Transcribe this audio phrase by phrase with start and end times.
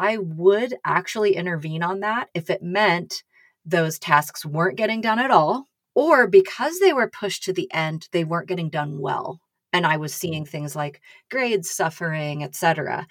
[0.00, 3.22] I would actually intervene on that if it meant
[3.66, 8.08] those tasks weren't getting done at all, or because they were pushed to the end,
[8.10, 9.40] they weren't getting done well.
[9.74, 13.06] And I was seeing things like grades suffering, etc.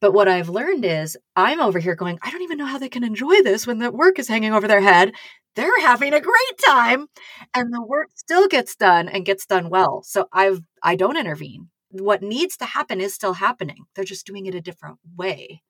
[0.00, 2.88] But what I've learned is I'm over here going, I don't even know how they
[2.88, 5.12] can enjoy this when the work is hanging over their head.
[5.56, 7.08] They're having a great time
[7.52, 10.04] and the work still gets done and gets done well.
[10.04, 11.70] So I've I don't intervene.
[11.90, 13.86] What needs to happen is still happening.
[13.96, 15.62] They're just doing it a different way.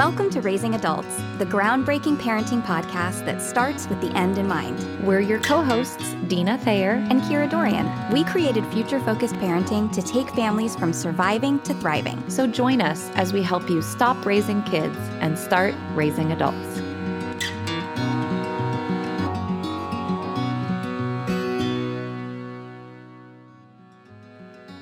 [0.00, 5.06] Welcome to Raising Adults, the groundbreaking parenting podcast that starts with the end in mind.
[5.06, 8.10] We're your co hosts, Deena Thayer and Kira Dorrian.
[8.10, 12.30] We created future focused parenting to take families from surviving to thriving.
[12.30, 16.79] So join us as we help you stop raising kids and start raising adults.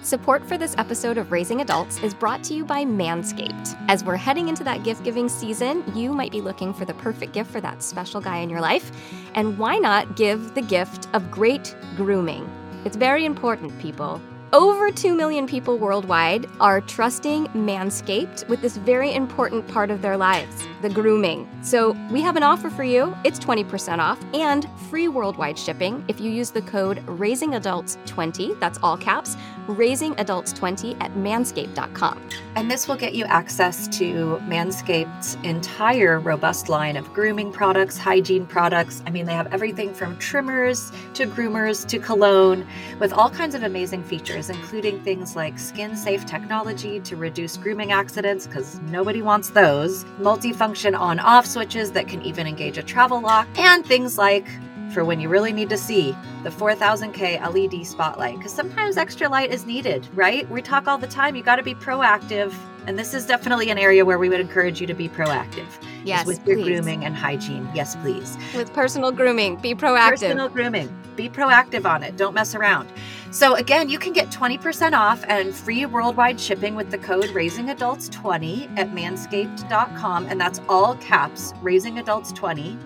[0.09, 3.77] Support for this episode of Raising Adults is brought to you by Manscaped.
[3.89, 7.35] As we're heading into that gift giving season, you might be looking for the perfect
[7.35, 8.91] gift for that special guy in your life.
[9.35, 12.49] And why not give the gift of great grooming?
[12.87, 14.19] It's very important, people.
[14.55, 20.17] Over 2 million people worldwide are trusting Manscaped with this very important part of their
[20.17, 21.49] lives the grooming.
[21.61, 23.15] So, we have an offer for you.
[23.25, 28.97] It's 20% off and free worldwide shipping if you use the code RAISINGADULTS20, that's all
[28.97, 29.37] caps,
[29.75, 32.29] RAISINGADULTS20 at manscaped.com.
[32.57, 38.47] And this will get you access to Manscaped's entire robust line of grooming products, hygiene
[38.47, 39.03] products.
[39.07, 42.67] I mean, they have everything from trimmers to groomers to cologne
[42.99, 47.93] with all kinds of amazing features including things like skin safe technology to reduce grooming
[47.93, 53.21] accidents, because nobody wants those, multifunction on off switches that can even engage a travel
[53.21, 54.47] lock, and things like
[54.93, 59.51] for when you really need to see the 4000K LED spotlight, because sometimes extra light
[59.51, 60.49] is needed, right?
[60.51, 62.55] We talk all the time, you got to be proactive.
[62.87, 65.67] And this is definitely an area where we would encourage you to be proactive.
[66.05, 66.27] Yes.
[66.27, 66.65] With your please.
[66.65, 67.69] grooming and hygiene.
[67.75, 68.39] Yes, please.
[68.57, 70.11] With personal grooming, be proactive.
[70.11, 70.97] Personal grooming.
[71.15, 72.17] Be proactive on it.
[72.17, 72.91] Don't mess around.
[73.31, 78.79] So again, you can get 20% off and free worldwide shipping with the code RaisingAdults20
[78.79, 80.27] at manscaped.com.
[80.27, 82.79] And that's all caps, RaisingAdults20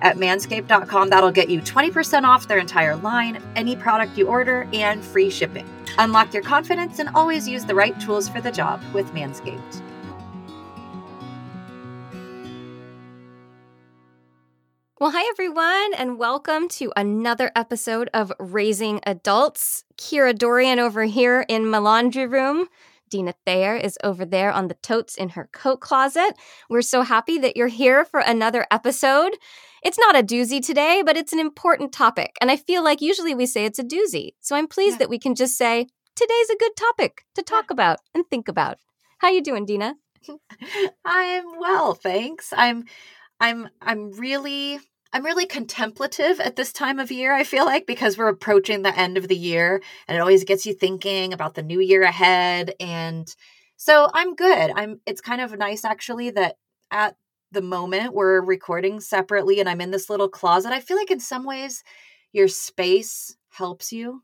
[0.00, 1.08] at manscaped.com.
[1.08, 5.68] That'll get you 20% off their entire line, any product you order, and free shipping.
[5.98, 9.82] Unlock your confidence and always use the right tools for the job with Manscaped.
[15.00, 19.84] Well, hi everyone, and welcome to another episode of Raising Adults.
[19.98, 22.68] Kira Dorrian over here in my laundry room.
[23.10, 26.36] Deena Thayer is over there on the totes in her coat closet.
[26.70, 29.36] We're so happy that you're here for another episode.
[29.84, 32.36] It's not a doozy today, but it's an important topic.
[32.40, 34.30] And I feel like usually we say it's a doozy.
[34.40, 34.98] So I'm pleased yeah.
[35.00, 35.86] that we can just say
[36.16, 38.78] today's a good topic to talk about and think about.
[39.18, 39.96] How you doing, Deena?
[41.04, 42.54] I'm well, thanks.
[42.56, 42.84] I'm
[43.40, 44.80] I'm I'm really
[45.12, 48.98] I'm really contemplative at this time of year, I feel like, because we're approaching the
[48.98, 52.74] end of the year and it always gets you thinking about the new year ahead.
[52.80, 53.32] And
[53.76, 54.72] so I'm good.
[54.74, 56.56] I'm it's kind of nice actually that
[56.90, 57.16] at
[57.54, 60.72] the moment we're recording separately and I'm in this little closet.
[60.72, 61.82] I feel like in some ways
[62.32, 64.22] your space helps you.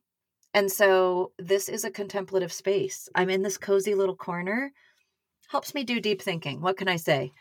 [0.53, 3.09] And so this is a contemplative space.
[3.15, 4.73] I'm in this cozy little corner.
[5.49, 6.61] Helps me do deep thinking.
[6.61, 7.33] What can I say?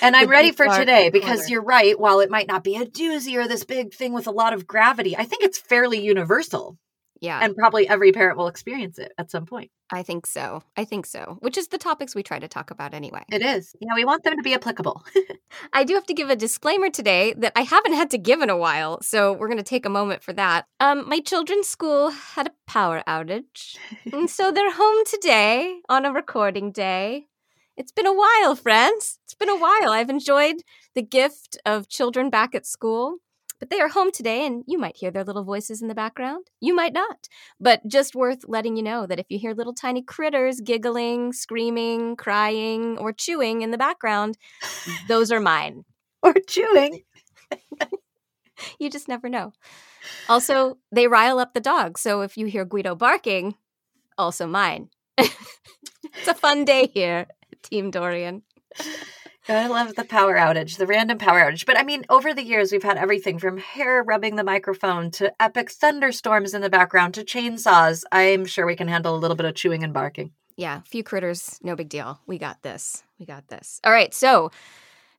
[0.00, 1.98] And I'm ready for today because you're right.
[1.98, 4.66] While it might not be a doozy or this big thing with a lot of
[4.66, 6.78] gravity, I think it's fairly universal.
[7.22, 7.38] Yeah.
[7.40, 9.70] And probably every parent will experience it at some point.
[9.92, 10.64] I think so.
[10.76, 11.38] I think so.
[11.38, 13.22] Which is the topics we try to talk about anyway.
[13.30, 13.76] It is.
[13.80, 15.04] Yeah, we want them to be applicable.
[15.72, 18.50] I do have to give a disclaimer today that I haven't had to give in
[18.50, 20.66] a while, so we're going to take a moment for that.
[20.80, 23.76] Um, my children's school had a power outage,
[24.12, 27.26] and so they're home today on a recording day.
[27.76, 29.20] It's been a while, friends.
[29.24, 29.90] It's been a while.
[29.90, 30.56] I've enjoyed
[30.96, 33.18] the gift of children back at school,
[33.62, 36.48] but they are home today, and you might hear their little voices in the background.
[36.60, 37.28] You might not.
[37.60, 42.16] But just worth letting you know that if you hear little tiny critters giggling, screaming,
[42.16, 44.36] crying, or chewing in the background,
[45.06, 45.84] those are mine.
[46.24, 47.04] or chewing.
[48.80, 49.52] you just never know.
[50.28, 51.98] Also, they rile up the dog.
[51.98, 53.54] So if you hear Guido barking,
[54.18, 54.88] also mine.
[55.18, 57.28] it's a fun day here.
[57.62, 58.42] Team Dorrian.
[59.48, 61.66] I love the power outage, the random power outage.
[61.66, 65.32] But I mean, over the years, we've had everything from hair rubbing the microphone to
[65.42, 68.04] epic thunderstorms in the background to chainsaws.
[68.12, 70.32] I'm sure we can handle a little bit of chewing and barking.
[70.56, 72.20] Yeah, a few critters, no big deal.
[72.26, 73.02] We got this.
[73.18, 73.80] We got this.
[73.84, 74.14] All right.
[74.14, 74.50] So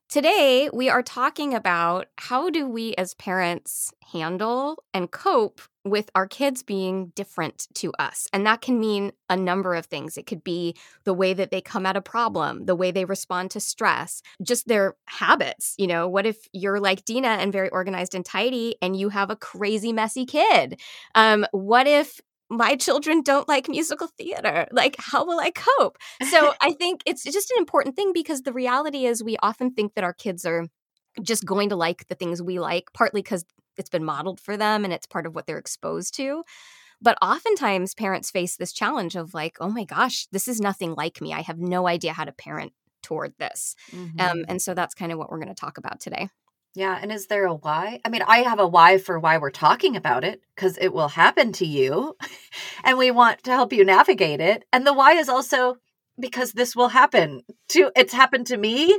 [0.08, 6.26] today we are talking about how do we as parents handle and cope with our
[6.26, 8.26] kids being different to us.
[8.32, 10.16] And that can mean a number of things.
[10.16, 13.50] It could be the way that they come at a problem, the way they respond
[13.52, 15.74] to stress, just their habits.
[15.76, 19.30] You know, what if you're like Deena and very organized and tidy and you have
[19.30, 20.80] a crazy, messy kid?
[21.14, 22.20] Um, what if
[22.50, 24.66] my children don't like musical theater.
[24.70, 25.96] Like, how will I cope?
[26.30, 29.94] So I think it's just an important thing because the reality is we often think
[29.94, 30.66] that our kids are
[31.22, 33.44] just going to like the things we like, partly because
[33.78, 36.44] it's been modeled for them and it's part of what they're exposed to.
[37.00, 41.20] But oftentimes parents face this challenge of like, oh my gosh, this is nothing like
[41.20, 41.32] me.
[41.32, 42.72] I have no idea how to parent
[43.02, 43.76] toward this.
[43.92, 44.20] Mm-hmm.
[44.20, 46.28] Um, and so that's kind of what we're going to talk about today.
[46.74, 46.98] Yeah.
[47.00, 48.00] And is there a why?
[48.04, 51.08] I mean, I have a why for why we're talking about it because it will
[51.08, 52.16] happen to you
[52.84, 54.64] and we want to help you navigate it.
[54.72, 55.76] And the why is also
[56.18, 58.98] because this will happen to it's happened to me.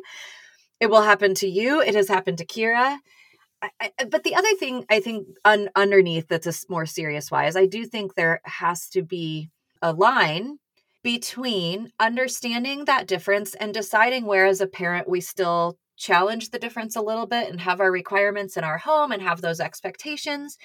[0.79, 1.81] It will happen to you.
[1.81, 2.97] It has happened to Kira.
[3.61, 7.31] I, I, uh, but the other thing I think un, underneath that's a more serious
[7.31, 9.49] why is I do think there has to be
[9.81, 10.57] a line
[11.03, 16.95] between understanding that difference and deciding where as a parent we still challenge the difference
[16.95, 20.57] a little bit and have our requirements in our home and have those expectations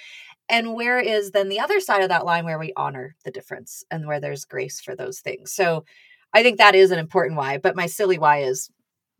[0.49, 3.85] and where is then the other side of that line where we honor the difference
[3.91, 5.53] and where there's grace for those things.
[5.53, 5.85] So
[6.33, 8.71] i think that is an important why but my silly why is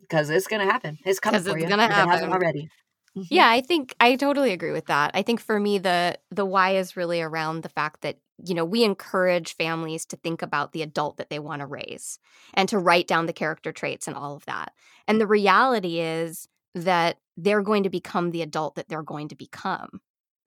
[0.01, 0.99] because it's going to happen.
[1.05, 2.09] It's coming for it's you gonna happen.
[2.09, 2.69] it hasn't already
[3.17, 3.23] mm-hmm.
[3.31, 6.71] yeah i think i totally agree with that i think for me the the why
[6.71, 10.83] is really around the fact that you know, we encourage families to think about the
[10.83, 12.19] adult that they want to raise
[12.55, 14.73] and to write down the character traits and all of that.
[15.07, 19.35] And the reality is that they're going to become the adult that they're going to
[19.35, 20.01] become.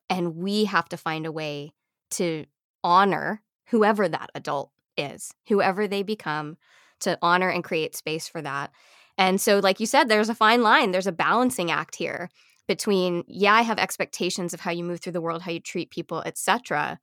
[0.10, 1.74] And we have to find a way
[2.12, 2.46] to
[2.84, 6.58] honor whoever that adult is, whoever they become,
[7.02, 8.72] to honor and create space for that.
[9.18, 12.30] And so, like you said, there's a fine line, there's a balancing act here
[12.68, 15.90] between, yeah, I have expectations of how you move through the world, how you treat
[15.90, 17.00] people, etc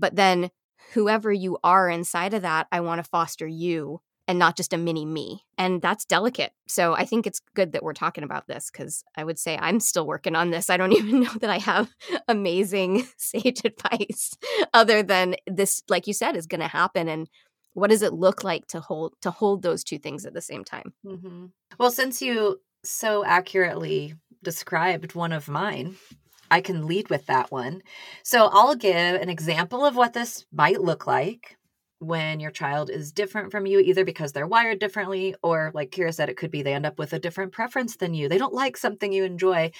[0.00, 0.50] but then
[0.94, 4.78] whoever you are inside of that, I want to foster you and not just a
[4.78, 5.44] mini me.
[5.58, 6.52] And that's delicate.
[6.66, 9.80] So I think it's good that we're talking about this because I would say I'm
[9.80, 10.70] still working on this.
[10.70, 11.90] I don't even know that I have
[12.26, 14.36] amazing sage advice
[14.72, 17.08] other than this, like you said, is going to happen.
[17.08, 17.28] And
[17.74, 20.64] what does it look like to hold to hold those two things at the same
[20.64, 20.92] time?
[21.04, 21.46] Mm-hmm.
[21.78, 25.96] Well, since you so accurately described one of mine,
[26.50, 27.82] I can lead with that one.
[28.22, 31.56] So I'll give an example of what this might look like
[32.00, 36.12] when your child is different from you, either because they're wired differently, or like Kira
[36.12, 38.28] said, it could be they end up with a different preference than you.
[38.28, 39.70] They don't like something you enjoy.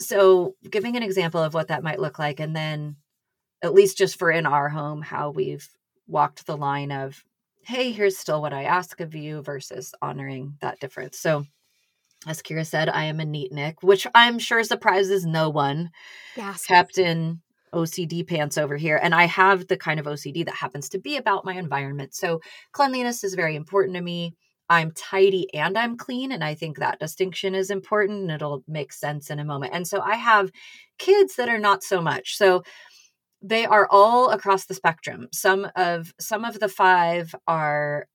[0.00, 2.96] So, giving an example of what that might look like, and then
[3.62, 5.66] at least just for in our home, how we've
[6.06, 7.24] walked the line of,
[7.64, 11.18] hey, here's still what I ask of you versus honoring that difference.
[11.18, 11.46] So,
[12.26, 15.90] as Kira said, I am a neatnik, which I'm sure surprises no one.
[16.36, 16.66] Yes.
[16.66, 17.42] Captain
[17.72, 18.98] OCD pants over here.
[19.00, 22.14] And I have the kind of OCD that happens to be about my environment.
[22.14, 22.40] So
[22.72, 24.34] cleanliness is very important to me.
[24.70, 26.32] I'm tidy and I'm clean.
[26.32, 29.74] And I think that distinction is important and it'll make sense in a moment.
[29.74, 30.50] And so I have
[30.98, 32.36] kids that are not so much.
[32.36, 32.62] So
[33.40, 35.28] they are all across the spectrum.
[35.32, 38.08] Some of some of the five are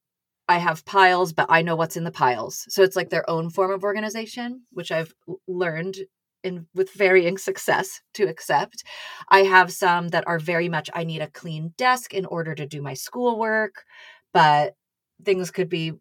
[0.48, 2.66] I have piles, but I know what's in the piles.
[2.70, 5.14] So it's like their own form of organization, which I've
[5.48, 5.98] learned
[6.44, 8.84] in with varying success to accept.
[9.30, 12.66] I have some that are very much I need a clean desk in order to
[12.66, 13.84] do my schoolwork,
[14.34, 14.76] but
[15.24, 15.94] things could be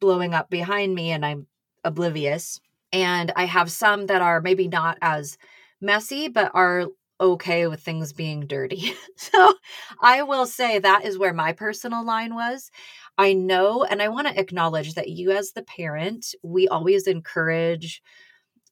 [0.00, 1.46] blowing up behind me and I'm
[1.82, 2.60] oblivious.
[2.92, 5.38] And I have some that are maybe not as
[5.80, 6.86] messy, but are
[7.20, 8.92] okay with things being dirty.
[9.16, 9.54] so
[10.00, 12.70] I will say that is where my personal line was.
[13.18, 18.02] I know and I want to acknowledge that you, as the parent, we always encourage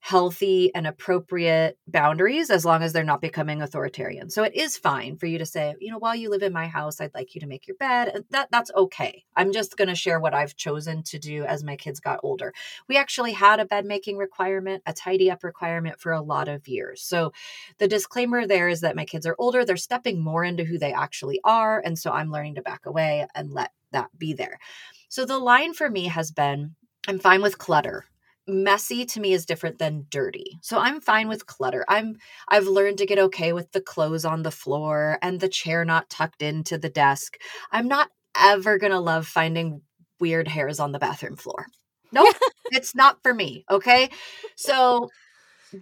[0.04, 4.28] healthy and appropriate boundaries as long as they're not becoming authoritarian.
[4.28, 6.66] So it is fine for you to say, you know, while you live in my
[6.66, 8.22] house, I'd like you to make your bed.
[8.28, 9.24] That that's okay.
[9.34, 12.52] I'm just going to share what I've chosen to do as my kids got older.
[12.86, 16.68] We actually had a bed making requirement, a tidy up requirement for a lot of
[16.68, 17.00] years.
[17.00, 17.32] So
[17.78, 20.92] the disclaimer there is that my kids are older, they're stepping more into who they
[20.92, 24.58] actually are, and so I'm learning to back away and let that be there.
[25.08, 26.74] So the line for me has been
[27.08, 28.04] I'm fine with clutter
[28.46, 30.58] messy to me is different than dirty.
[30.60, 31.84] So I'm fine with clutter.
[31.88, 32.16] I'm
[32.48, 36.10] I've learned to get okay with the clothes on the floor and the chair not
[36.10, 37.38] tucked into the desk.
[37.70, 39.80] I'm not ever going to love finding
[40.20, 41.66] weird hairs on the bathroom floor.
[42.12, 42.34] Nope,
[42.70, 44.10] it's not for me, okay?
[44.56, 45.10] So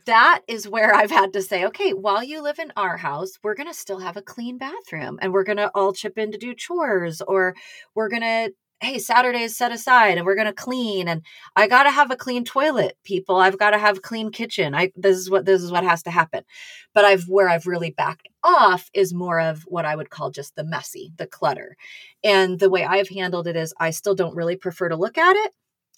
[0.06, 3.54] that is where I've had to say, okay, while you live in our house, we're
[3.54, 6.38] going to still have a clean bathroom and we're going to all chip in to
[6.38, 7.54] do chores or
[7.94, 8.52] we're going to
[8.82, 11.22] hey, Saturday is set aside and we're going to clean and
[11.54, 13.36] I got to have a clean toilet, people.
[13.36, 14.74] I've got to have a clean kitchen.
[14.74, 16.42] I this is what this is what has to happen.
[16.92, 20.56] But I've where I've really backed off is more of what I would call just
[20.56, 21.76] the messy, the clutter.
[22.24, 25.36] And the way I've handled it is I still don't really prefer to look at
[25.36, 25.52] it.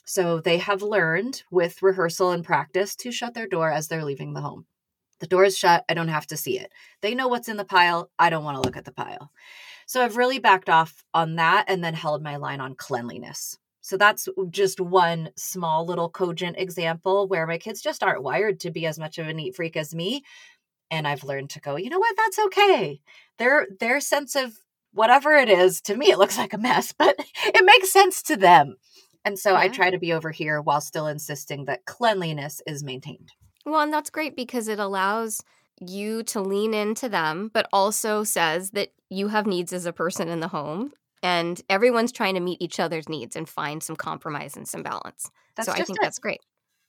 [0.05, 4.35] So they have learned with rehearsal and practice to shut their door as they're leaving
[4.35, 4.67] the home.
[5.21, 5.85] The door is shut.
[5.89, 6.71] I don't have to see it.
[7.01, 8.11] They know what's in the pile.
[8.19, 9.31] I don't want to look at the pile.
[9.87, 13.59] So I've really backed off on that and then held my line on cleanliness.
[13.81, 18.71] So that's just one small little cogent example where my kids just aren't wired to
[18.71, 20.23] be as much of a neat freak as me.
[20.91, 23.03] And I've learned to go, you know what, that's okay.
[23.39, 24.55] Their their sense of
[24.93, 27.15] whatever it is, to me it looks like a mess, but
[27.45, 28.77] it makes sense to them.
[29.23, 29.59] And so yeah.
[29.59, 33.33] I try to be over here while still insisting that cleanliness is maintained.
[33.67, 35.43] Well, and that's great because it allows
[35.81, 40.29] you to lean into them, but also says that you have needs as a person
[40.29, 44.57] in the home and everyone's trying to meet each other's needs and find some compromise
[44.57, 45.31] and some balance.
[45.57, 46.03] That's so I think it.
[46.03, 46.41] that's great.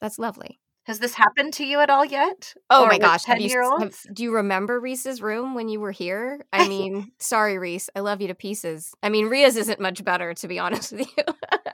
[0.01, 0.59] That's lovely.
[0.85, 2.53] Has this happened to you at all yet?
[2.69, 3.25] Oh or my gosh.
[3.25, 6.45] Have you, have, do you remember Reese's room when you were here?
[6.53, 7.89] I mean, sorry, Reese.
[7.95, 8.93] I love you to pieces.
[9.01, 11.23] I mean, Ria's isn't much better, to be honest with you.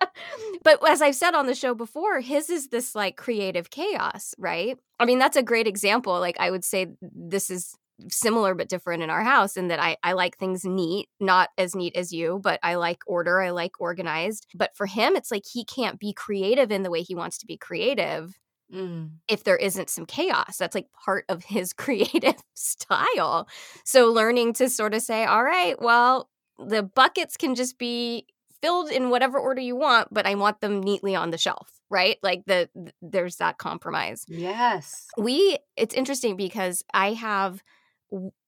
[0.64, 4.78] but as I've said on the show before, his is this like creative chaos, right?
[4.98, 6.18] I mean, that's a great example.
[6.18, 7.76] Like, I would say this is
[8.10, 11.76] similar but different in our house in that I, I like things neat, not as
[11.76, 14.48] neat as you, but I like order, I like organized.
[14.56, 17.46] But for him, it's like he can't be creative in the way he wants to
[17.46, 18.38] be creative
[18.74, 19.10] Mm.
[19.28, 20.58] if there isn't some chaos.
[20.58, 23.48] That's like part of his creative style.
[23.84, 28.28] So learning to sort of say, all right, well, the buckets can just be
[28.62, 32.18] filled in whatever order you want, but I want them neatly on the shelf, right?
[32.22, 34.24] Like the, the there's that compromise.
[34.28, 35.08] Yes.
[35.18, 37.64] We it's interesting because I have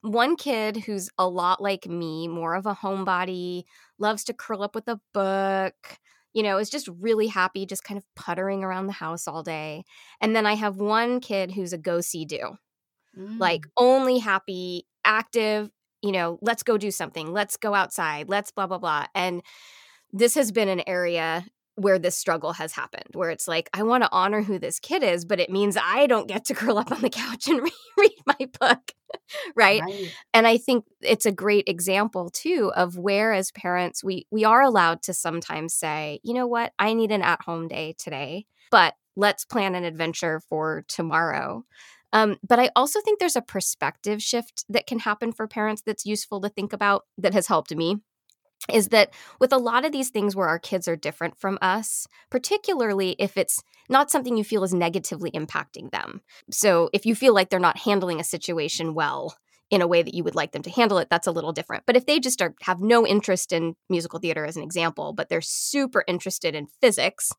[0.02, 3.64] one kid who's a lot like me, more of a homebody,
[3.98, 5.98] loves to curl up with a book,
[6.34, 9.84] you know, is just really happy, just kind of puttering around the house all day.
[10.20, 12.58] And then I have one kid who's a go see do,
[13.18, 13.40] mm.
[13.40, 15.70] like only happy, active,
[16.02, 19.06] you know, let's go do something, let's go outside, let's blah, blah, blah.
[19.16, 19.42] And
[20.12, 21.46] this has been an area
[21.76, 25.04] where this struggle has happened, where it's like, I want to honor who this kid
[25.04, 27.62] is, but it means I don't get to curl up on the couch and
[27.98, 28.92] read my book.
[29.56, 29.82] right?
[29.82, 30.12] right?
[30.34, 34.62] And I think it's a great example too of where as parents we we are
[34.62, 39.46] allowed to sometimes say, you know what, I need an at-home day today, but let's
[39.46, 41.64] plan an adventure for tomorrow.
[42.12, 46.06] Um, but I also think there's a perspective shift that can happen for parents that's
[46.06, 47.98] useful to think about that has helped me
[48.72, 52.08] is that with a lot of these things where our kids are different from us,
[52.30, 56.22] particularly if it's not something you feel is negatively impacting them.
[56.50, 59.36] So if you feel like they're not handling a situation well,
[59.74, 61.84] in a way that you would like them to handle it, that's a little different.
[61.88, 65.30] But if they just are have no interest in musical theater as an example, but
[65.30, 67.32] they're super interested in physics,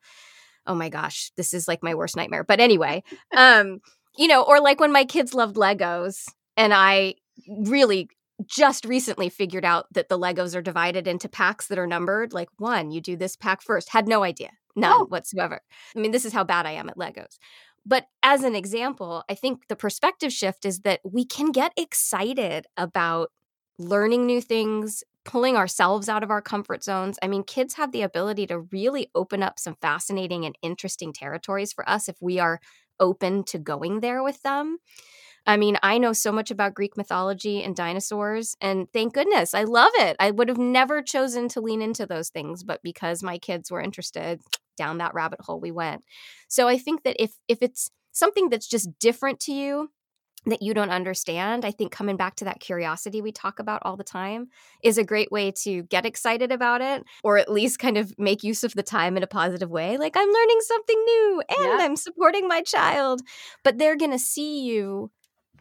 [0.67, 2.43] oh my gosh, this is like my worst nightmare.
[2.43, 3.05] But anyway,
[3.37, 3.81] um,
[4.17, 6.25] you know, or like when my kids loved Legos
[6.57, 7.15] and I
[7.47, 8.09] really
[8.47, 12.33] just recently figured out that the Legos are divided into packs that are numbered.
[12.33, 13.91] Like one, you do this pack first.
[13.91, 15.07] Had no idea, none oh.
[15.07, 15.61] whatsoever.
[15.97, 17.39] I mean, this is how bad I am at Legos.
[17.87, 22.67] But as an example, I think the perspective shift is that we can get excited
[22.77, 23.31] about
[23.79, 27.19] learning new things, pulling ourselves out of our comfort zones.
[27.23, 31.73] I mean, kids have the ability to really open up some fascinating and interesting territories
[31.73, 32.61] for us if we are
[33.01, 34.79] open to going there with them.
[35.47, 39.65] I mean, I know so much about Greek mythology and dinosaurs, and thank goodness, I
[39.65, 40.17] love it.
[40.19, 43.81] I would have never chosen to lean into those things, but because my kids were
[43.81, 44.41] interested,
[44.77, 46.03] down that rabbit hole we went.
[46.49, 49.91] So I think that if if it's something that's just different to you,
[50.47, 53.97] that you don't understand, I think coming back to that curiosity we talk about all
[53.97, 54.49] the time
[54.83, 58.43] is a great way to get excited about it or at least kind of make
[58.43, 59.97] use of the time in a positive way.
[59.97, 61.79] Like, I'm learning something new and yeah.
[61.81, 63.23] I'm supporting my child.
[63.63, 65.11] But they're going to see you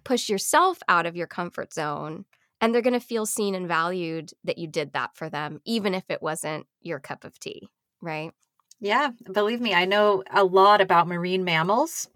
[0.03, 2.25] push yourself out of your comfort zone
[2.61, 5.93] and they're going to feel seen and valued that you did that for them even
[5.93, 7.67] if it wasn't your cup of tea
[8.01, 8.31] right?
[8.79, 12.09] Yeah believe me i know a lot about marine mammals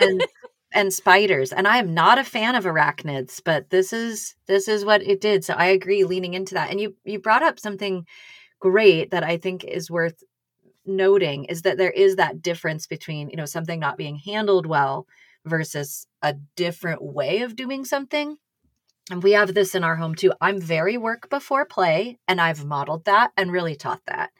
[0.00, 0.24] and
[0.72, 4.84] and spiders and i am not a fan of arachnids but this is this is
[4.84, 8.04] what it did so i agree leaning into that and you you brought up something
[8.58, 10.22] great that i think is worth
[10.84, 15.06] noting is that there is that difference between you know something not being handled well
[15.48, 18.36] versus a different way of doing something.
[19.10, 20.32] And we have this in our home too.
[20.40, 24.30] I'm very work before play, and I've modeled that and really taught that.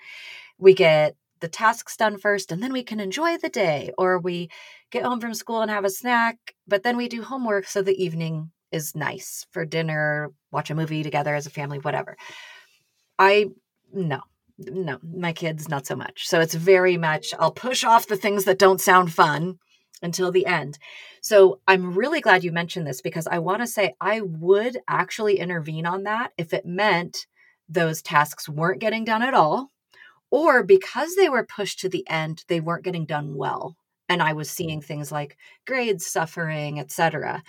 [0.59, 4.50] We get the tasks done first, and then we can enjoy the day, or we
[4.91, 6.37] get home from school and have a snack,
[6.67, 11.03] but then we do homework so the evening is nice for dinner, watch a movie
[11.03, 12.17] together as a family, whatever.
[13.19, 13.47] I,
[13.93, 14.21] no,
[14.59, 16.29] no, my kids, not so much.
[16.29, 19.59] So it's very much, I'll push off the things that don't sound fun
[20.02, 20.78] until the end.
[21.21, 25.38] So I'm really glad you mentioned this because I want to say I would actually
[25.38, 27.26] intervene on that if it meant
[27.69, 29.71] those tasks weren't getting done at all,
[30.31, 33.76] or because they were pushed to the end, they weren't getting done well.
[34.09, 35.37] And I was seeing things like
[35.67, 37.43] grades suffering, etc.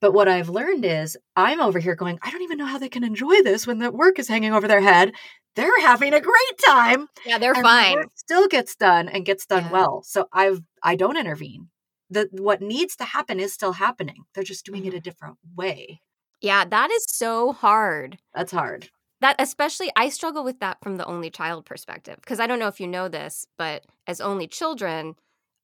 [0.00, 2.88] But what I've learned is I'm over here going, I don't even know how they
[2.88, 5.12] can enjoy this when the work is hanging over their head.
[5.56, 7.06] They're having a great time.
[7.26, 8.04] Yeah, they're fine.
[8.14, 9.72] Still gets done and gets done yeah.
[9.72, 10.02] well.
[10.04, 11.68] So I've I don't intervene.
[12.10, 14.24] The what needs to happen is still happening.
[14.34, 15.02] They're just doing it a mm-hmm.
[15.02, 16.00] different way.
[16.40, 18.18] Yeah, that is so hard.
[18.34, 18.88] That's hard.
[19.20, 22.68] That especially I struggle with that from the only child perspective because I don't know
[22.68, 25.14] if you know this, but as only children,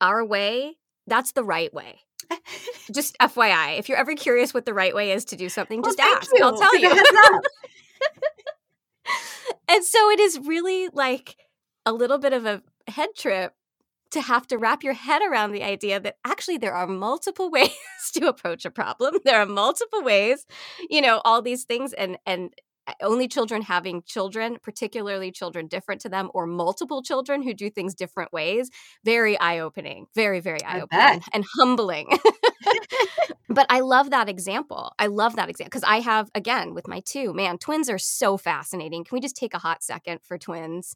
[0.01, 0.77] our way,
[1.07, 2.01] that's the right way
[2.93, 5.99] just FYI, if you're ever curious what the right way is to do something, just
[5.99, 6.31] well, ask.
[6.35, 6.45] You.
[6.45, 6.91] I'll tell you.
[9.69, 11.37] and so it is really like
[11.85, 13.55] a little bit of a head trip
[14.17, 17.71] to have to wrap your head around the idea that actually there are multiple ways
[18.15, 19.19] to approach a problem.
[19.25, 20.47] There are multiple ways,
[20.91, 22.51] you know, all these things and and
[22.89, 27.69] uh, only children having children, particularly children different to them, or multiple children who do
[27.69, 28.71] things different ways,
[29.05, 32.09] very eye opening, very, very eye opening and humbling.
[33.49, 34.93] but I love that example.
[34.99, 38.37] I love that example because I have, again, with my two, man, twins are so
[38.37, 39.05] fascinating.
[39.05, 40.95] Can we just take a hot second for twins?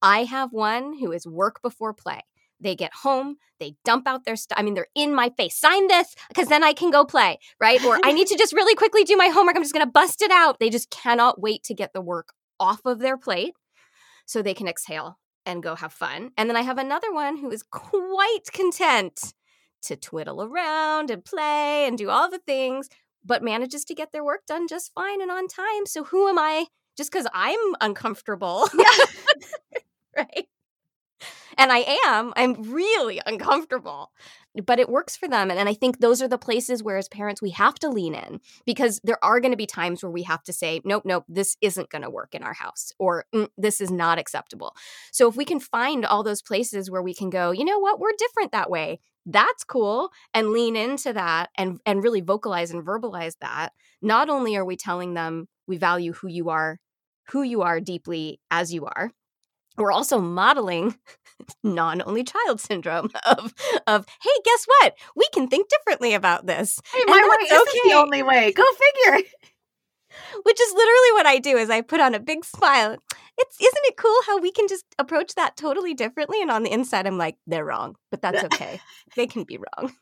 [0.00, 2.22] I have one who is work before play.
[2.60, 4.58] They get home, they dump out their stuff.
[4.58, 5.56] I mean, they're in my face.
[5.56, 7.82] Sign this because then I can go play, right?
[7.84, 9.56] Or I need to just really quickly do my homework.
[9.56, 10.58] I'm just going to bust it out.
[10.58, 13.54] They just cannot wait to get the work off of their plate
[14.24, 16.30] so they can exhale and go have fun.
[16.36, 19.34] And then I have another one who is quite content
[19.82, 22.88] to twiddle around and play and do all the things,
[23.24, 25.86] but manages to get their work done just fine and on time.
[25.86, 28.68] So who am I just because I'm uncomfortable?
[28.76, 29.04] Yeah.
[30.16, 30.48] right?
[31.58, 34.12] And I am, I'm really uncomfortable.
[34.64, 35.50] But it works for them.
[35.50, 38.14] And, and I think those are the places where, as parents, we have to lean
[38.14, 41.24] in because there are going to be times where we have to say, nope, nope,
[41.28, 44.74] this isn't going to work in our house or mm, this is not acceptable.
[45.12, 48.00] So if we can find all those places where we can go, you know what,
[48.00, 49.00] we're different that way.
[49.26, 50.10] That's cool.
[50.32, 53.70] And lean into that and, and really vocalize and verbalize that.
[54.00, 56.78] Not only are we telling them we value who you are,
[57.30, 59.10] who you are deeply as you are,
[59.76, 60.96] we're also modeling
[61.62, 63.54] non-only child syndrome of
[63.86, 64.94] of hey guess what?
[65.14, 66.80] We can think differently about this.
[66.92, 68.52] Hey my way isn't the only way.
[68.52, 68.64] Go
[69.04, 69.28] figure.
[70.44, 72.96] Which is literally what i do is i put on a big smile.
[73.38, 76.40] It's isn't it cool how we can just approach that totally differently?
[76.40, 78.80] And on the inside i'm like they're wrong but that's okay.
[79.14, 79.92] They can be wrong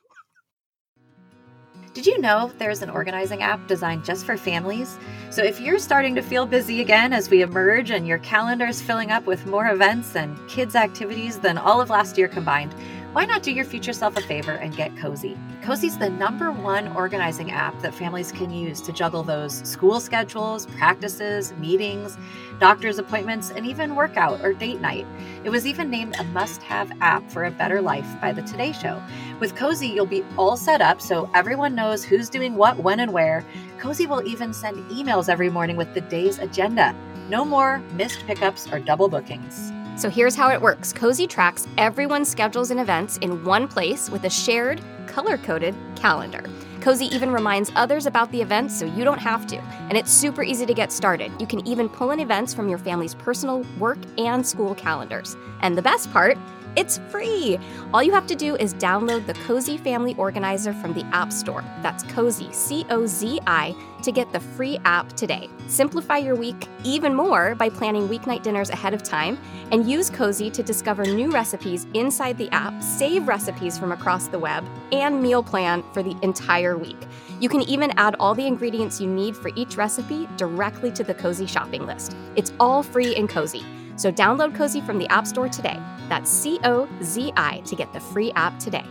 [1.94, 4.98] did you know there's an organizing app designed just for families?
[5.30, 8.82] So if you're starting to feel busy again as we emerge and your calendar is
[8.82, 12.74] filling up with more events and kids' activities than all of last year combined,
[13.14, 15.38] why not do your future self a favor and get Cozi?
[15.62, 20.66] Cozi's the number one organizing app that families can use to juggle those school schedules,
[20.66, 22.18] practices, meetings,
[22.58, 25.06] doctor's appointments, and even workout or date night.
[25.44, 28.72] It was even named a must have app for a better life by the Today
[28.72, 29.00] Show.
[29.38, 33.12] With Cozi, you'll be all set up so everyone knows who's doing what, when, and
[33.12, 33.44] where.
[33.78, 36.96] Cozi will even send emails every morning with the day's agenda.
[37.28, 39.72] No more missed pickups or double bookings.
[39.96, 44.24] So here's how it works Cozi tracks everyone's schedules and events in one place with
[44.24, 46.42] a shared, color coded calendar.
[46.80, 49.56] Cozi even reminds others about the events so you don't have to.
[49.88, 51.32] And it's super easy to get started.
[51.40, 55.36] You can even pull in events from your family's personal, work, and school calendars.
[55.62, 56.36] And the best part,
[56.76, 57.58] it's free.
[57.92, 61.64] All you have to do is download the Cozi Family Organizer from the App Store.
[61.82, 65.48] That's Cozi, C O Z I, to get the free app today.
[65.66, 69.38] Simplify your week even more by planning weeknight dinners ahead of time
[69.72, 74.38] and use Cozi to discover new recipes inside the app, save recipes from across the
[74.38, 76.98] web, and meal plan for the entire week.
[77.40, 81.14] You can even add all the ingredients you need for each recipe directly to the
[81.14, 82.16] Cozi shopping list.
[82.36, 83.64] It's all free and cozy.
[83.96, 85.78] So download Cozi from the App Store today.
[86.08, 88.84] That's C O Z I to get the free app today.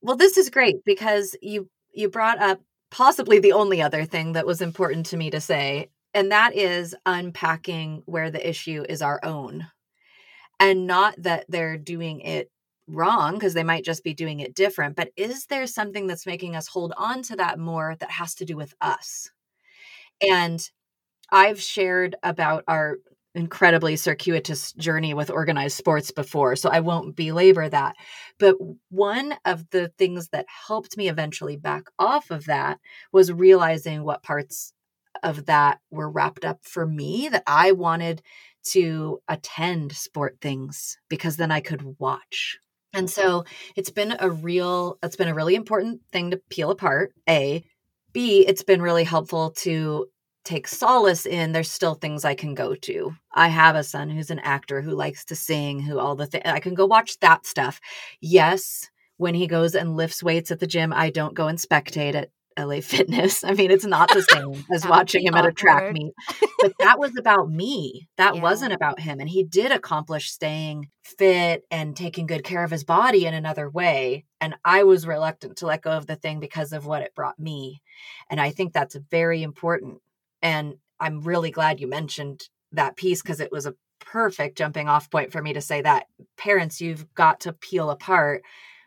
[0.00, 4.46] Well, this is great because you you brought up possibly the only other thing that
[4.46, 9.20] was important to me to say, and that is unpacking where the issue is our
[9.22, 9.66] own.
[10.60, 12.50] And not that they're doing it
[12.88, 16.56] wrong because they might just be doing it different, but is there something that's making
[16.56, 19.30] us hold on to that more that has to do with us?
[20.20, 20.68] And
[21.32, 22.98] I've shared about our
[23.34, 27.96] incredibly circuitous journey with organized sports before, so I won't belabor that.
[28.38, 28.56] But
[28.90, 32.78] one of the things that helped me eventually back off of that
[33.12, 34.74] was realizing what parts
[35.22, 38.22] of that were wrapped up for me that I wanted
[38.64, 42.58] to attend sport things because then I could watch.
[42.94, 47.12] And so it's been a real it's been a really important thing to peel apart.
[47.28, 47.64] A,
[48.12, 50.06] B, it's been really helpful to
[50.44, 53.14] take solace in there's still things I can go to.
[53.32, 56.44] I have a son who's an actor who likes to sing, who all the things
[56.46, 57.80] I can go watch that stuff.
[58.20, 62.14] Yes, when he goes and lifts weights at the gym, I don't go and spectate
[62.14, 63.44] at LA Fitness.
[63.44, 65.46] I mean, it's not the same as watching him awkward.
[65.46, 66.12] at a track meet.
[66.60, 68.08] But that was about me.
[68.18, 68.42] That yeah.
[68.42, 69.18] wasn't about him.
[69.18, 73.68] And he did accomplish staying fit and taking good care of his body in another
[73.68, 74.26] way.
[74.40, 77.38] And I was reluctant to let go of the thing because of what it brought
[77.38, 77.82] me.
[78.30, 79.98] And I think that's very important.
[80.42, 85.10] And I'm really glad you mentioned that piece because it was a perfect jumping off
[85.10, 88.42] point for me to say that parents, you've got to peel apart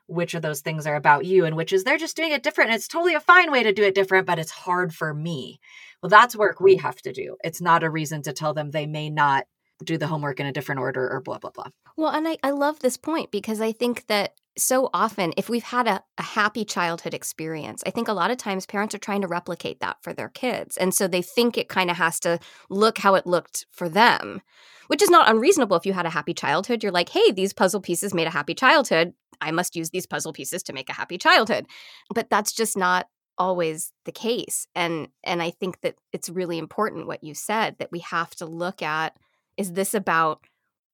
[0.08, 2.70] which of those things are about you and which is they're just doing it different.
[2.70, 5.60] And it's totally a fine way to do it different, but it's hard for me.
[6.02, 7.38] Well, that's work we have to do.
[7.44, 9.46] It's not a reason to tell them they may not
[9.84, 11.68] do the homework in a different order or blah, blah, blah.
[11.98, 15.64] Well, and I, I love this point because I think that so often, if we've
[15.64, 19.22] had a, a happy childhood experience, I think a lot of times parents are trying
[19.22, 20.78] to replicate that for their kids.
[20.78, 24.42] And so they think it kind of has to look how it looked for them
[24.88, 26.84] which is not unreasonable if you had a happy childhood.
[26.84, 29.14] You're like, hey, these puzzle pieces made a happy childhood.
[29.42, 31.68] I must use these puzzle pieces to make a happy childhood.
[32.14, 33.08] But that's just not
[33.38, 34.68] always the case.
[34.76, 38.46] And and I think that it's really important what you said that we have to
[38.46, 39.18] look at
[39.58, 40.42] is this about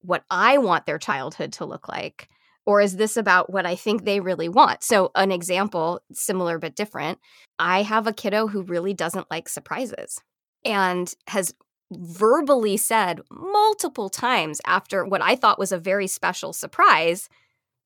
[0.02, 2.28] what I want their childhood to look like?
[2.66, 4.84] Or is this about what I think they really want?
[4.84, 7.20] So, an example, similar but different.
[7.58, 10.22] I have a kiddo who really doesn't like surprises
[10.64, 11.54] and has
[11.92, 17.30] verbally said multiple times after what I thought was a very special surprise,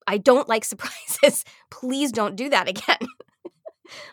[0.08, 1.46] I don't like surprises.
[1.72, 3.08] Please don't do that again.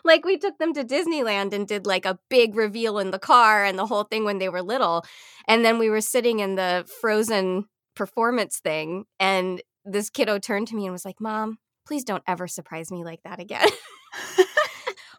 [0.03, 3.63] Like we took them to Disneyland and did like a big reveal in the car
[3.63, 5.03] and the whole thing when they were little.
[5.47, 10.75] And then we were sitting in the frozen performance thing and this kiddo turned to
[10.75, 13.67] me and was like, "Mom, please don't ever surprise me like that again."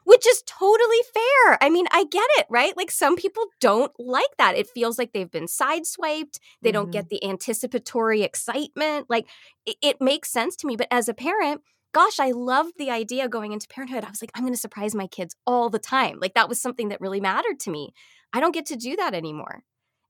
[0.05, 1.59] which is totally fair.
[1.61, 2.77] I mean, I get it, right?
[2.77, 4.57] Like some people don't like that.
[4.57, 6.39] It feels like they've been sideswiped.
[6.63, 6.73] They mm-hmm.
[6.73, 9.07] don't get the anticipatory excitement.
[9.09, 9.27] Like
[9.67, 10.77] it, it makes sense to me.
[10.77, 11.63] But as a parent,
[11.95, 14.05] gosh, I loved the idea going into parenthood.
[14.05, 16.19] I was like, I'm going to surprise my kids all the time.
[16.21, 17.95] Like that was something that really mattered to me.
[18.33, 19.63] I don't get to do that anymore.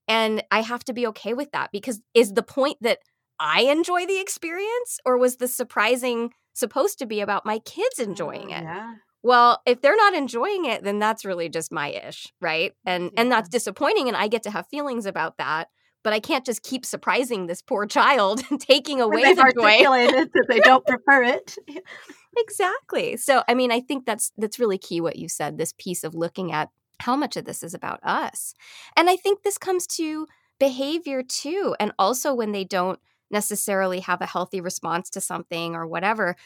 [0.09, 2.99] And I have to be okay with that because is the point that
[3.39, 8.53] I enjoy the experience or was the surprising supposed to be about my kids enjoying
[8.53, 8.63] oh, it?
[8.63, 8.95] Yeah.
[9.23, 12.73] Well, if they're not enjoying it, then that's really just my ish, right?
[12.85, 13.21] And yeah.
[13.21, 15.69] and that's disappointing and I get to have feelings about that.
[16.05, 20.31] But I can't just keep surprising this poor child and taking away they've the joy.
[20.33, 21.57] that they don't prefer it.
[22.37, 23.17] exactly.
[23.17, 26.15] So I mean, I think that's that's really key what you said, this piece of
[26.15, 28.55] looking at how much of this is about us.
[28.97, 30.29] And I think this comes to
[30.61, 31.75] behavior too.
[31.81, 36.37] And also when they don't necessarily have a healthy response to something or whatever,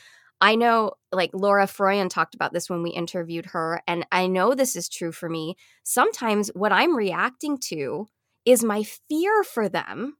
[0.40, 4.54] I know, like Laura Froyen talked about this when we interviewed her, and I know
[4.54, 5.56] this is true for me.
[5.82, 8.06] Sometimes what I'm reacting to
[8.48, 10.16] is my fear for them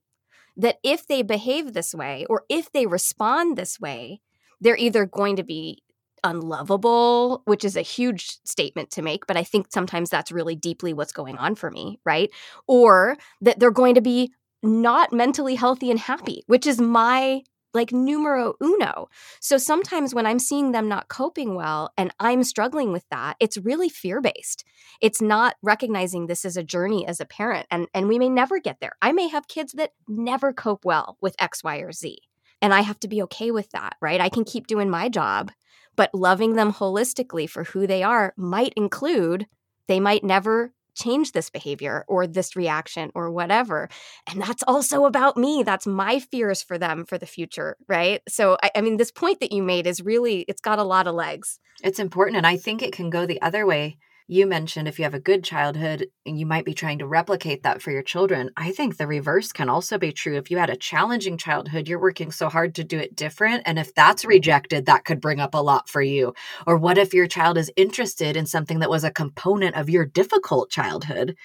[0.55, 4.21] that if they behave this way or if they respond this way,
[4.61, 5.81] they're either going to be
[6.23, 10.93] unlovable, which is a huge statement to make, but I think sometimes that's really deeply
[10.93, 12.29] what's going on for me, right?
[12.67, 17.41] Or that they're going to be not mentally healthy and happy, which is my
[17.73, 19.09] like numero uno.
[19.39, 23.57] So sometimes when I'm seeing them not coping well and I'm struggling with that, it's
[23.57, 24.63] really fear based.
[25.01, 28.59] It's not recognizing this as a journey as a parent and and we may never
[28.59, 28.93] get there.
[29.01, 32.17] I may have kids that never cope well with X, Y, or Z.
[32.61, 34.19] And I have to be okay with that, right?
[34.19, 35.51] I can keep doing my job,
[35.95, 39.47] but loving them holistically for who they are might include
[39.87, 43.89] they might never change this behavior or this reaction or whatever.
[44.27, 45.63] And that's also about me.
[45.63, 48.21] That's my fears for them for the future, right?
[48.27, 51.07] So, I, I mean, this point that you made is really, it's got a lot
[51.07, 51.59] of legs.
[51.83, 52.37] It's important.
[52.37, 53.97] And I think it can go the other way
[54.31, 57.63] you mentioned if you have a good childhood and you might be trying to replicate
[57.63, 60.37] that for your children i think the reverse can also be true.
[60.37, 63.79] If you had a challenging childhood you're working so hard to do it different and
[63.79, 64.29] if that's mm-hmm.
[64.29, 66.33] rejected that could bring up a lot for you.
[66.67, 70.05] Or what if your child is interested in something that was a component of your
[70.05, 71.35] difficult childhood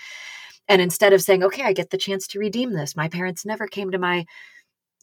[0.68, 2.94] and instead of saying okay i get the chance to redeem this.
[2.94, 4.26] My parents never came to my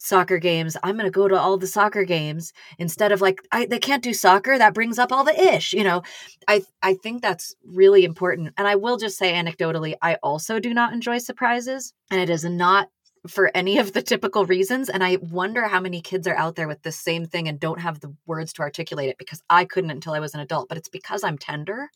[0.02, 0.76] soccer games.
[0.82, 4.02] I'm going to go to all the soccer games instead of like I, they can't
[4.02, 4.58] do soccer.
[4.58, 5.72] That brings up all the ish.
[5.72, 6.02] You know,
[6.48, 8.52] I I think that's really important.
[8.58, 12.44] And I will just say anecdotally, I also do not enjoy surprises, and it is
[12.44, 12.88] not
[13.28, 14.88] for any of the typical reasons.
[14.88, 17.80] And I wonder how many kids are out there with the same thing and don't
[17.80, 20.68] have the words to articulate it because I couldn't until I was an adult.
[20.68, 21.90] But it's because I'm tender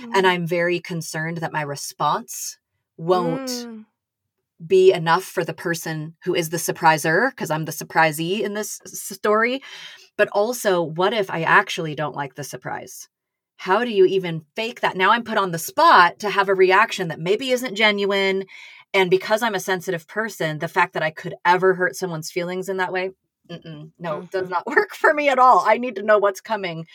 [0.00, 0.10] mm.
[0.14, 2.58] and I'm very concerned that my response
[2.96, 3.84] won't mm.
[4.64, 8.80] Be enough for the person who is the surpriser because I'm the surprisee in this
[8.84, 9.62] story.
[10.16, 13.08] But also, what if I actually don't like the surprise?
[13.56, 14.96] How do you even fake that?
[14.96, 18.44] Now I'm put on the spot to have a reaction that maybe isn't genuine.
[18.92, 22.68] And because I'm a sensitive person, the fact that I could ever hurt someone's feelings
[22.68, 23.10] in that way,
[23.48, 24.24] no, mm-hmm.
[24.30, 25.64] does not work for me at all.
[25.66, 26.86] I need to know what's coming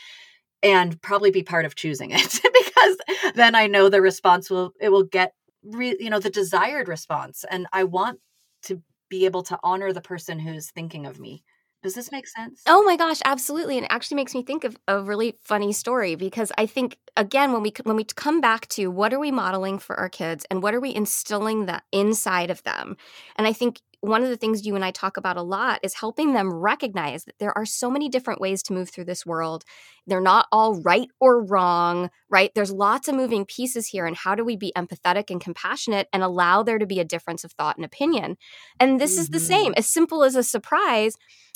[0.61, 2.97] and probably be part of choosing it because
[3.35, 7.45] then I know the response will it will get re, you know the desired response
[7.49, 8.19] and I want
[8.63, 11.43] to be able to honor the person who's thinking of me
[11.81, 12.61] does this make sense?
[12.67, 13.77] Oh my gosh, absolutely.
[13.77, 17.53] And it actually makes me think of a really funny story because I think again
[17.53, 20.61] when we when we come back to what are we modeling for our kids and
[20.61, 22.97] what are we instilling that inside of them?
[23.37, 25.93] And I think one of the things you and I talk about a lot is
[25.95, 29.65] helping them recognize that there are so many different ways to move through this world.
[30.07, 32.51] They're not all right or wrong, right?
[32.55, 34.05] There's lots of moving pieces here.
[34.05, 37.43] And how do we be empathetic and compassionate and allow there to be a difference
[37.43, 38.37] of thought and opinion?
[38.79, 39.21] And this mm-hmm.
[39.21, 39.79] is the same, mm-hmm.
[39.79, 41.15] as simple as a surprise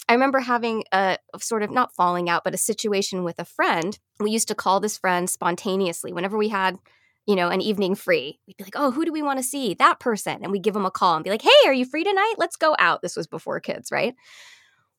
[0.09, 3.97] I remember having a sort of not falling out, but a situation with a friend.
[4.19, 6.77] We used to call this friend spontaneously whenever we had,
[7.25, 8.39] you know, an evening free.
[8.45, 9.73] We'd be like, oh, who do we want to see?
[9.75, 10.39] That person.
[10.43, 12.35] And we'd give them a call and be like, hey, are you free tonight?
[12.37, 13.01] Let's go out.
[13.01, 14.13] This was before kids, right?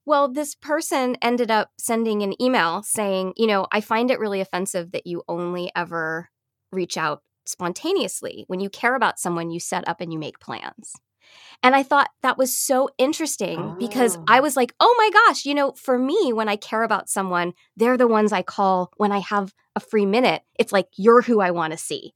[0.06, 4.40] Well, this person ended up sending an email saying, you know, I find it really
[4.40, 6.30] offensive that you only ever
[6.72, 8.44] reach out spontaneously.
[8.48, 10.94] When you care about someone, you set up and you make plans.
[11.62, 13.76] And I thought that was so interesting oh.
[13.78, 17.08] because I was like, oh my gosh, you know, for me, when I care about
[17.08, 20.42] someone, they're the ones I call when I have a free minute.
[20.58, 22.12] It's like, you're who I want to see.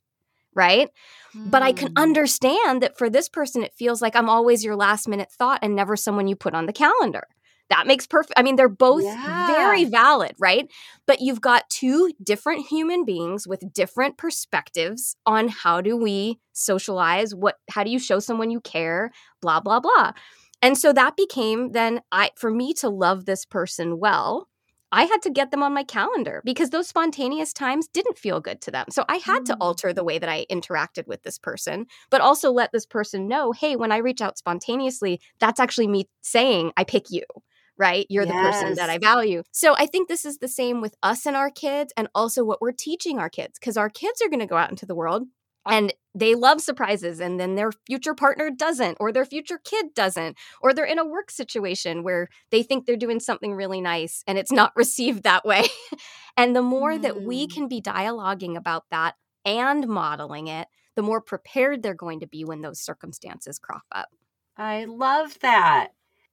[0.54, 0.90] Right.
[1.34, 1.50] Mm.
[1.50, 1.98] But I can hmm.
[1.98, 5.76] understand that for this person, it feels like I'm always your last minute thought and
[5.76, 7.28] never someone you put on the calendar
[7.70, 9.46] that makes perfect i mean they're both yeah.
[9.46, 10.70] very valid right
[11.06, 17.34] but you've got two different human beings with different perspectives on how do we socialize
[17.34, 20.12] what how do you show someone you care blah blah blah
[20.60, 24.48] and so that became then i for me to love this person well
[24.90, 28.62] I had to get them on my calendar because those spontaneous times didn't feel good
[28.62, 28.86] to them.
[28.90, 29.46] So I had mm.
[29.46, 33.28] to alter the way that I interacted with this person, but also let this person
[33.28, 37.22] know hey, when I reach out spontaneously, that's actually me saying, I pick you
[37.78, 38.06] right?
[38.08, 38.32] You're yes.
[38.32, 39.42] the person that I value.
[39.52, 42.60] So I think this is the same with us and our kids, and also what
[42.60, 45.24] we're teaching our kids, because our kids are going to go out into the world
[45.68, 50.36] and they love surprises and then their future partner doesn't or their future kid doesn't
[50.60, 54.38] or they're in a work situation where they think they're doing something really nice and
[54.38, 55.64] it's not received that way
[56.36, 57.02] and the more mm.
[57.02, 57.52] that we mm.
[57.52, 59.14] can be dialoguing about that
[59.44, 64.08] and modeling it the more prepared they're going to be when those circumstances crop up
[64.56, 65.88] i love that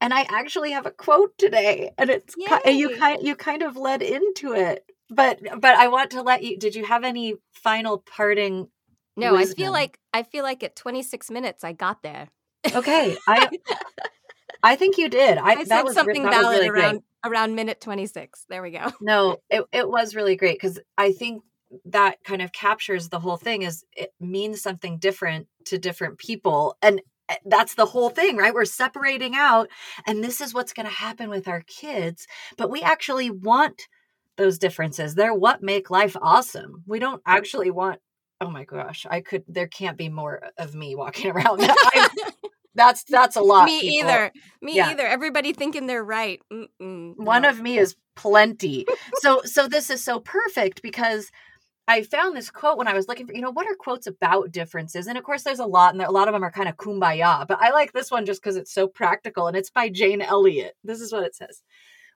[0.06, 2.74] and I actually have a quote today, and it's Yay.
[2.74, 6.60] you kind you kind of led into it, but but I want to let you.
[6.60, 8.68] Did you have any final parting?
[9.18, 9.54] No, wisdom?
[9.54, 12.30] I feel like I feel like at 26 minutes I got there.
[12.72, 13.50] Okay, I
[14.64, 15.40] I think you did.
[15.40, 17.32] I, I said something that valid really around great.
[17.32, 18.46] around minute 26.
[18.48, 18.92] There we go.
[19.02, 21.42] No, it it was really great because I think
[21.86, 26.78] that kind of captures the whole thing is it means something different to different people
[26.84, 28.54] and Eh, that's the whole thing, right?
[28.54, 29.70] We're separating out,
[30.06, 32.28] and this is what's going to happen with our kids.
[32.58, 33.84] But we actually want
[34.38, 35.16] those differences.
[35.16, 36.84] They're what make life awesome.
[36.86, 38.00] We don't actually want,
[38.42, 41.68] oh my gosh, I could, there can't be more of me walking around.
[42.76, 43.66] that's that's a lot.
[43.66, 44.10] Me people.
[44.10, 44.32] either.
[44.62, 44.90] Me yeah.
[44.90, 45.08] either.
[45.08, 46.42] Everybody thinking they're right.
[46.52, 47.50] Mm-mm, One no.
[47.50, 48.86] of me is plenty.
[49.16, 51.32] so so this is so perfect because
[51.88, 54.52] I found this quote when I was looking for, you know, what are quotes about
[54.52, 55.06] differences?
[55.06, 57.48] And of course, there's a lot, and a lot of them are kind of kumbaya,
[57.48, 60.76] but I like this one just because it's so practical and it's by Jane Elliott.
[60.84, 61.62] This is what it says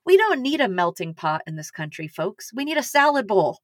[0.05, 2.51] We don't need a melting pot in this country, folks.
[2.53, 3.59] We need a salad bowl.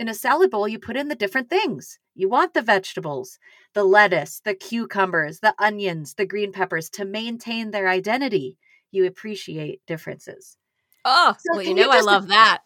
[0.00, 2.00] In a salad bowl, you put in the different things.
[2.16, 3.38] You want the vegetables,
[3.74, 8.58] the lettuce, the cucumbers, the onions, the green peppers to maintain their identity.
[8.90, 10.56] You appreciate differences.
[11.04, 12.62] Oh, so well, you know, you I love that.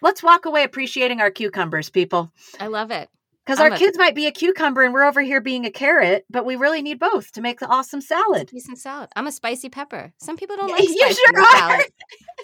[0.00, 2.32] Let's walk away appreciating our cucumbers, people.
[2.60, 3.08] I love it.
[3.44, 6.26] Because our a, kids might be a cucumber and we're over here being a carrot,
[6.28, 8.48] but we really need both to make the awesome salad.
[8.48, 9.08] Decent salad.
[9.16, 10.12] I'm a spicy pepper.
[10.18, 11.86] Some people don't like you sure salad.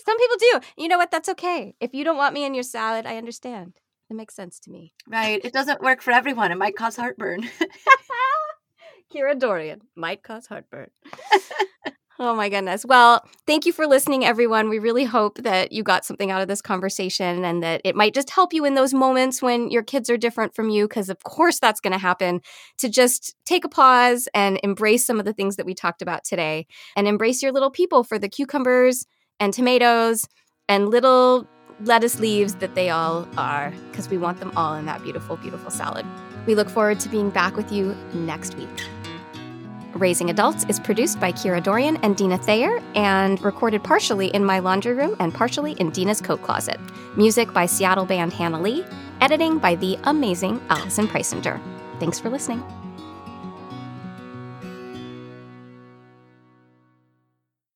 [0.06, 0.60] Some people do.
[0.78, 1.10] You know what?
[1.10, 1.74] That's okay.
[1.78, 3.74] If you don't want me in your salad, I understand.
[4.08, 4.94] It makes sense to me.
[5.06, 5.44] Right.
[5.44, 6.52] It doesn't work for everyone.
[6.52, 7.42] It might cause heartburn.
[9.14, 10.88] Kira Dorrian might cause heartburn.
[12.26, 12.86] Oh my goodness.
[12.86, 14.70] Well, thank you for listening, everyone.
[14.70, 18.14] We really hope that you got something out of this conversation and that it might
[18.14, 21.22] just help you in those moments when your kids are different from you, because of
[21.22, 22.40] course that's going to happen,
[22.78, 26.24] to just take a pause and embrace some of the things that we talked about
[26.24, 29.04] today and embrace your little people for the cucumbers
[29.38, 30.26] and tomatoes
[30.66, 31.46] and little
[31.80, 35.70] lettuce leaves that they all are, because we want them all in that beautiful, beautiful
[35.70, 36.06] salad.
[36.46, 38.88] We look forward to being back with you next week.
[39.94, 44.58] Raising Adults is produced by Kira Dorrian and Deena Thayer and recorded partially in my
[44.58, 46.80] laundry room and partially in Deena's coat closet.
[47.16, 48.84] Music by Seattle band Hannah Lee,
[49.20, 51.60] editing by the amazing Allison Preisinger.
[52.00, 52.62] Thanks for listening.